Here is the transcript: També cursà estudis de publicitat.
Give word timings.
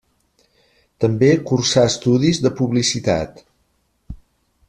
També 1.05 1.29
cursà 1.51 1.83
estudis 1.91 2.41
de 2.47 2.53
publicitat. 2.63 3.45